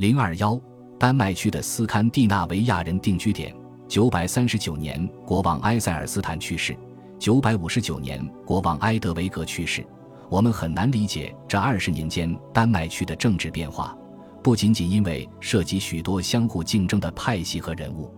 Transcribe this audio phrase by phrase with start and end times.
[0.00, 0.58] 零二幺，
[0.98, 3.54] 丹麦区的斯堪的纳维亚人定居点。
[3.86, 6.72] 九百三十九年，国王埃塞尔斯坦去世；
[7.18, 9.86] 九百五十九年，国王埃德维格去世。
[10.30, 13.94] 我们很难理解这二十年间丹麦区的政治变化，
[14.42, 18.10] 不仅仅因为涉及许多相互竞争的派系和人物。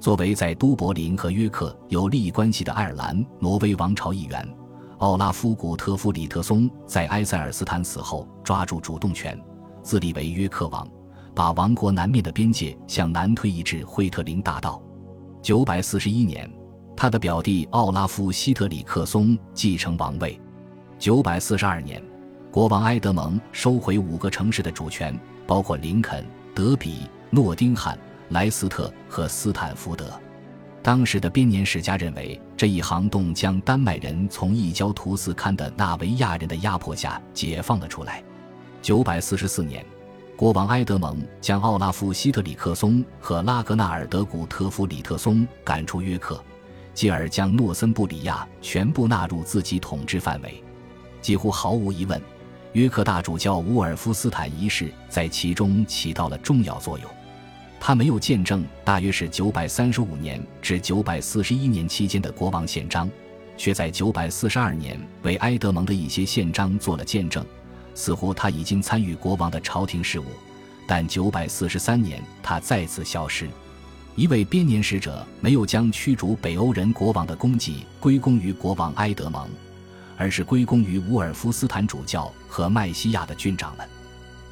[0.00, 4.48] 作为在都柏林和约克有利益关系的爱尔兰挪威王朝一员，
[4.98, 9.40] 奥拉夫·古特夫里特松在埃塞尔斯坦死后抓住主动权，
[9.80, 10.84] 自立为约克王，
[11.40, 14.78] 把王国南面的边界向南推移至惠特林大道。
[15.40, 16.46] 九百四十一年，
[16.94, 20.38] 他的表弟奥拉夫·希特里克松继承王位。
[20.98, 21.98] 九百四十二年，
[22.50, 26.22] 国王埃德蒙收回五个城市的主权，包括林肯、
[26.54, 27.98] 德比、诺丁汉。
[28.28, 30.12] 莱斯特和斯坦福德，
[30.82, 38.22] 当时的编年史家认为，这一行动将丹麦人从异教徒斯堪的纳维亚人的压迫下解放了出来。
[38.82, 39.82] 九百四十四年，
[40.40, 46.42] 国王埃德蒙将奥拉夫·希特里克松和拉格纳尔德古特夫里特松赶出约克，
[46.94, 50.64] 继而将诺森布里亚全部纳入自己统治范围。
[51.20, 52.18] 几乎毫无疑问，
[52.72, 57.10] 约克大主教乌尔夫斯坦一世在其中起到了重要作用。
[57.78, 63.10] 他没有见证大约是九百三十五年至九百四十一年期间的国王宪章，
[63.58, 67.44] 却在九百四十二年为埃德蒙的一些宪章做了见证。
[68.00, 70.24] 似乎他已经参与国王的朝廷事务，
[70.86, 73.46] 但九百四十三年他再次消失。
[74.16, 79.46] 一位编年使者没有将驱逐北欧人国王的功绩归功于国王埃德蒙，
[80.16, 83.86] 而是归功于乌尔夫斯坦主教和麦西亚的军长们。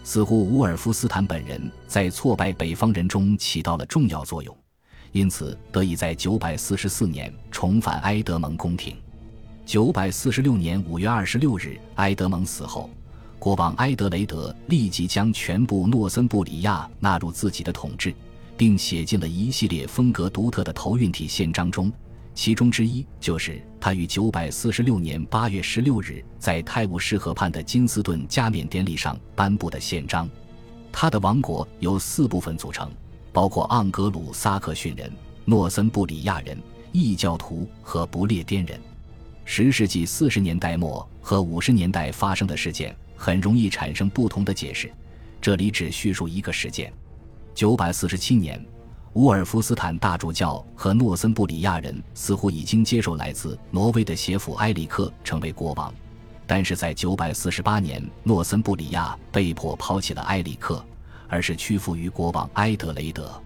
[0.04, 4.54] 似乎乌尔夫斯坦本人在挫败北方人中起到了重要作用，
[5.12, 8.94] 因此得以在九百四十四年重返埃德蒙宫廷。
[9.64, 12.90] 九百四十六年五月二十六日，埃德蒙死后，
[13.38, 18.12] 国王埃德雷德立即将全部诺森布里亚纳入自己的统治，
[18.56, 21.90] 并写进了一系列风格独特的头运体宪章中。
[22.34, 30.28] 其中之一就是他于九百四十六年八月十六日在泰晤士河畔的金斯顿加冕典礼上颁布的宪章。
[30.92, 32.90] 他的王国由四部分组成，
[33.32, 35.12] 包括盎格鲁撒克逊人、
[35.44, 36.56] 诺森布里亚人、
[36.92, 38.80] 异教徒和不列颠人。
[39.44, 44.90] 十世纪四十年代末和五十年代发生的事件很容易产生不同的解释，
[45.40, 46.92] 这里只叙述一个事件：
[47.52, 48.64] 九百四十七年。
[49.14, 55.92] 乌尔夫斯坦大主教和诺森布里亚人似乎已经接受来自挪威的协抚埃里克成为国王，
[56.46, 60.84] 但是在948年，诺森布里亚被迫抛弃了埃里克，
[61.26, 63.42] 而是屈服于国王埃德雷德。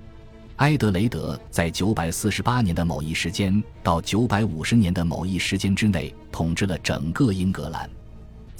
[0.57, 7.89] 埃德雷德在948年的某一时间到950年的某一时间之内统治了整个英格兰。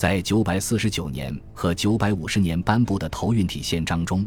[0.03, 4.27] 在949年和950年颁布的头运体宪章中。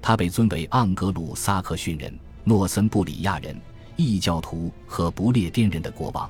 [0.00, 2.12] 他被尊为盎格鲁撒克逊人、
[2.42, 3.56] 诺森布里亚人、
[3.94, 6.28] 异教徒和不列颠人的国王。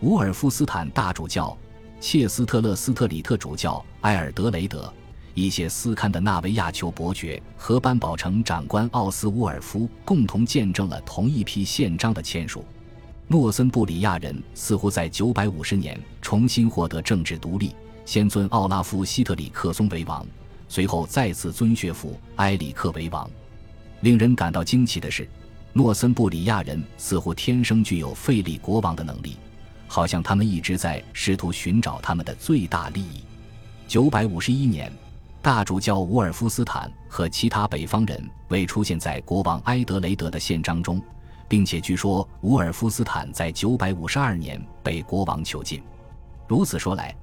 [0.00, 1.56] 乌尔夫斯坦大主教、
[2.00, 4.92] 切斯特勒斯特里特主教埃尔德雷德、
[5.34, 12.64] 一些斯堪的纳维亚酋伯爵和班堡城长官奥斯乌尔夫共同见证了同一批宪章的签署。
[13.28, 17.72] 诺森布里亚人似乎在950年重新获得政治独立，
[18.06, 20.26] 先尊奥拉夫希特里克松为王。
[20.68, 23.30] 随后再次尊血府埃里克为王。
[24.00, 25.28] 令人感到惊奇的是，
[25.72, 29.36] 诺森布里亚人似乎天生具有废立国王的能力，
[29.86, 33.22] 好像他们一直在试图寻找他们的最大利益。
[33.86, 34.92] 九百五十一年，
[35.40, 41.00] 大主教伍尔夫斯坦和其他北方人未出现在国王埃德雷德的宪章中，
[41.46, 45.80] 并且据说伍尔夫斯坦在九百五十二年被国王囚禁。
[46.48, 47.14] 如此说来。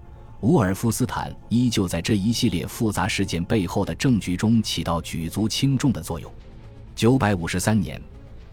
[0.43, 6.29] 乌尔夫斯坦依旧在这一系列复杂事件背后的证据中起到举足轻重的作用。
[6.93, 8.01] 九百五十三年，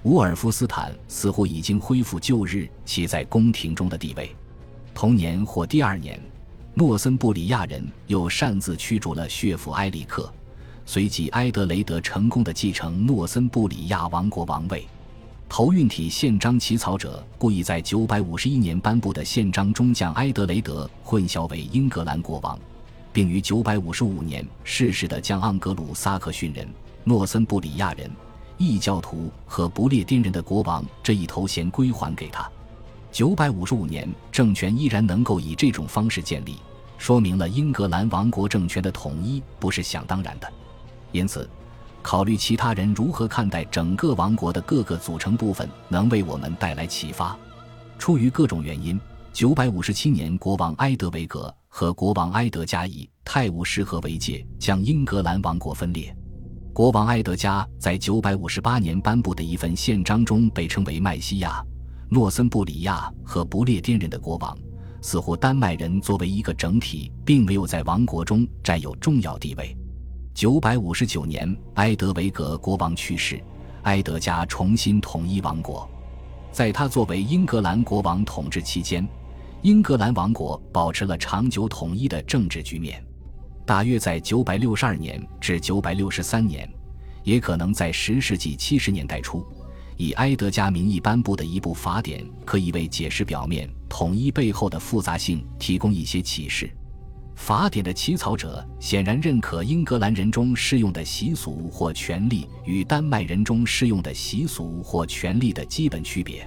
[0.05, 4.33] 乌尔夫斯坦似乎已经恢复旧日其在宫廷中的地位。
[4.95, 6.23] 同年或第二年，
[6.75, 10.33] 诺森布里亚人又擅自驱逐了血父埃里克，
[10.87, 14.87] 随即埃德雷德成功的继承诺森布里亚王国王位。
[15.51, 22.57] 头运体宪章起草者故意在951年颁布的宪章中将埃德雷德混淆为英格兰国王，
[23.13, 26.67] 并于955年适时地将盎格鲁撒克逊人、
[27.03, 28.09] 诺森布里亚人、
[28.59, 32.49] 异教徒和不列颠人的国王这一头衔归还给他。
[33.13, 36.59] 955年政权依然能够以这种方式建立，
[36.97, 40.49] 说明了英格兰王国政权的统一不是想当然的。
[41.11, 41.51] 因此。
[42.03, 47.37] 考虑其他人如何看待整个王国的各个组成部分，能为我们带来启发。
[47.99, 48.99] 出于各种原因，
[49.33, 56.15] 九百五十七年，国王埃德维格和国王埃德加以泰晤士河为界，将英格兰王国分裂。
[56.73, 61.63] 国王埃德加在958年颁布的一份宪章中被称为麦西亚、
[62.09, 64.57] 诺森布里亚和不列颠人的国王。
[65.03, 69.77] 似乎丹麦人作为一个整体，并没有在王国中占有重要地位。
[70.41, 73.39] 959年，埃德维格国王去世，
[73.83, 75.87] 埃德加重新统一王国。
[76.51, 79.07] 在他作为英格兰国王统治期间，
[79.61, 83.05] 英格兰王国保持了长久统一的政治局面。
[83.67, 86.73] 大约在962年至963年，
[87.23, 89.45] 也可能在十世纪七十年代初，
[89.99, 96.75] 以埃德加名义颁布的一部法典，可以为解释表面统一背后的复杂性提供一些启示。
[97.41, 106.47] 法典的起草者显然认可英格兰人中适用的习俗或权利与丹麦人中适用的习俗或权利的基本区别，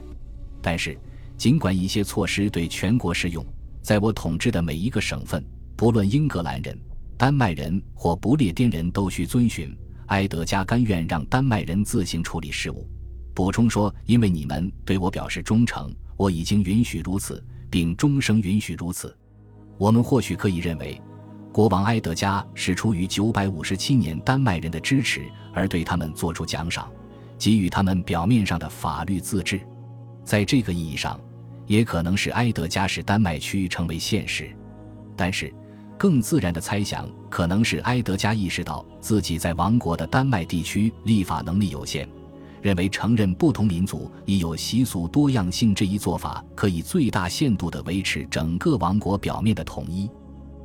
[0.62, 0.96] 但是，
[1.36, 3.44] 尽管一些措施对全国适用，
[3.82, 5.44] 在我统治的每一个省份，
[5.76, 6.80] 不论英格兰人、
[7.18, 9.76] 丹麦人或不列颠人都需遵循。
[10.08, 12.88] 埃德加甘愿让丹麦人自行处理事务，
[13.34, 19.14] 补充说：“因为你们对我表示忠诚，我已经允许如此，并终生允许如此。”
[19.78, 21.02] 我们或许可以认为，
[21.52, 26.90] 国王埃德加是出于957年丹麦人的支持而对他们做出奖赏，
[27.38, 29.60] 给予他们表面上的法律自治。
[30.24, 31.20] 在这个意义上，
[31.68, 34.50] 也可能是埃德加使丹麦区成为现实。
[35.16, 35.54] 但是，
[35.98, 42.08] 更自然的猜想可能是埃德加意识到自己在王国的丹麦地区立法能力有限。
[42.64, 50.10] 认为承认不同民族已有习俗多样性这一做法，可以最大限度地维持整个王国表面的统一。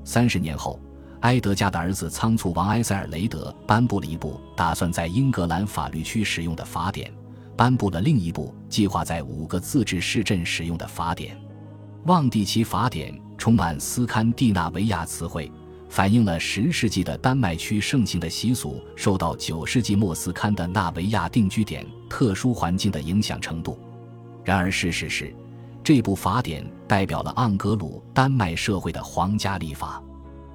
[0.04, 0.78] 三十年后，
[1.22, 7.12] 埃德加的儿子仓促王埃塞尔雷德颁布了一部打算在英格兰法律区使用的法典，
[7.56, 11.36] 颁布了另一部计划在五个自治市镇使用的法典。
[12.04, 15.50] 旺蒂奇法典充满斯堪的纳维亚词汇。
[15.88, 23.78] 反映了十世纪的丹麦区盛行的习俗受到九世纪末斯堪的纳维亚定居点特殊环境的影响程度。
[24.44, 25.34] 然而，事实是，
[25.82, 30.02] 这部法典代表了盎格鲁丹麦社会的皇家立法。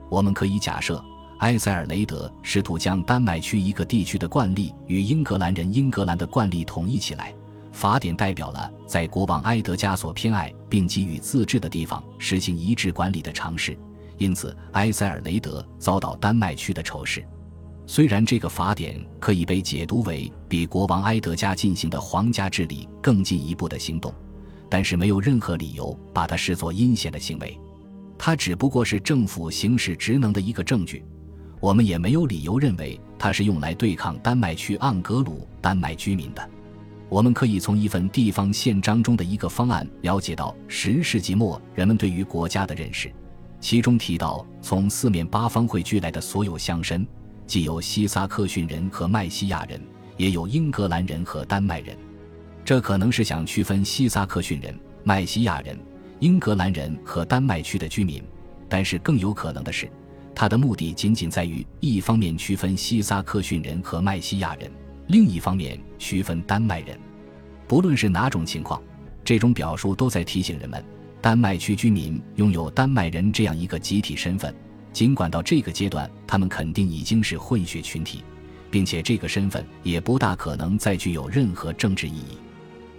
[0.09, 1.03] 我们可以假设，
[1.39, 7.33] 埃塞尔雷德试图将丹麦区一个地区的惯例与英格兰人英格兰的惯例统一起来。
[7.71, 13.75] 法典代表了在国王埃德加所偏爱并给予自治的地方实行一致管理的尝试。
[14.17, 17.23] 因此，埃塞尔雷德遭到丹麦区的仇视。
[17.85, 24.13] 虽然这个法典可以被解读为比国王埃德加进行的皇家治理更进一步的行动，
[24.69, 27.59] 但是没有任何理由把它视作阴险的行为。
[28.17, 31.03] 它只不过是政府行使职能的一个证据。
[31.59, 36.49] 我们也没有理由认为它是用来对抗丹麦区盎格鲁丹麦居民的。
[37.09, 43.11] 我们可以从一份地方宪章中的一个方案了解到十世纪末人们对于国家的认识。
[43.63, 47.07] 其中提到，从四面八方汇聚来的所有乡绅，
[47.47, 49.81] 既有西萨克逊人和麦西亚人，
[50.17, 51.97] 也有英格兰人和丹麦人。
[52.65, 55.79] 这可能是想区分西萨克逊人、麦西亚人、
[56.19, 58.21] 英格兰人和丹麦区的居民，
[58.67, 59.89] 但是更有可能的是，
[60.35, 64.69] 他的目的仅仅在于一方面区分西萨克逊人和麦西亚人，
[65.07, 66.99] 另一方面区分丹麦人。
[67.65, 68.83] 不论是哪种情况，
[69.23, 70.83] 这种表述都在提醒人们。
[71.23, 74.53] 丹麦区居民拥有丹麦人这样一个集体身份，
[74.91, 78.21] 尽管到这个阶段，他们肯定已经是混血群体，
[78.69, 82.37] 并且这个身份也不大可能再具有任何政治意义。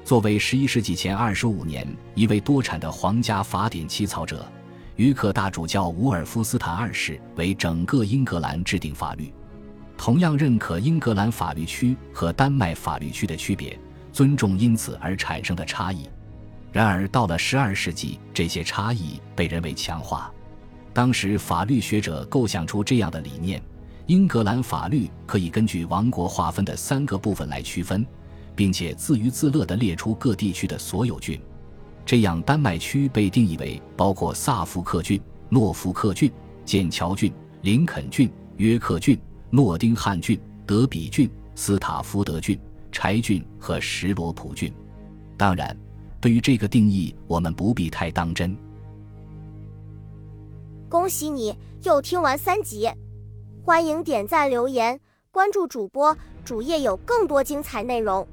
[0.07, 4.51] 作为十一世纪前二十五年一位多产的皇家法典起草者，
[4.97, 9.31] 约克大主教伍尔夫斯坦二世为整个英格兰制定法律，
[9.99, 13.79] 同样认可英格兰法律区和丹麦法律区的区别，
[14.15, 16.09] 尊重因此而产生的差异。
[16.75, 20.29] 然而，到了十二世纪，这些差异被人为强化。
[20.93, 23.63] 当时，法律学者构想出这样的理念：
[24.07, 28.05] 英格兰法律可以根据王国划分的三个部分来区分，
[28.57, 31.41] 并且自娱自乐地列出各地区的所有郡。
[32.05, 36.29] 这样，丹麦区被定义为包括萨福克郡、诺福克郡、
[36.65, 39.17] 剑桥郡、林肯郡、约克郡、
[39.49, 42.59] 诺丁汉郡、德比郡、斯塔福德郡、
[42.91, 44.75] 柴郡和什罗普郡。
[45.39, 45.77] 当然。
[46.25, 48.57] 对于这个定义，我们不必太当真。
[50.89, 52.91] 恭喜你又听完三集，
[53.63, 54.99] 欢迎点赞、留言、
[55.31, 58.27] 关注主播，主页有更多精彩内容。